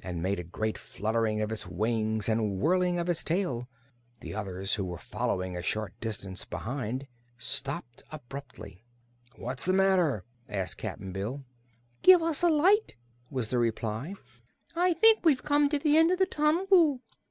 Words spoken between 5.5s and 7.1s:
a short distance behind,